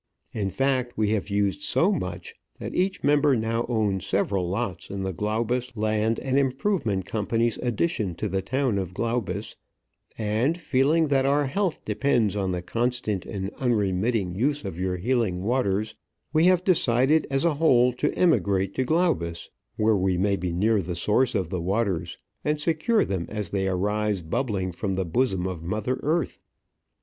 [0.33, 5.03] In fact, we have used so much that each member now owns several lots in
[5.03, 9.57] the Glaubus Land and Improvement Company's Addition to the town of Glaubus;
[10.17, 15.43] and, feeling that our health depends on the constant and unremitting use of your healing
[15.43, 15.93] waters,
[16.33, 20.81] we have decided as a whole to emigrate to Glaubus, where we may be near
[20.81, 25.45] the source of the waters, and secure them as they arise bubbling from the bosom
[25.45, 26.39] of Mother Earth.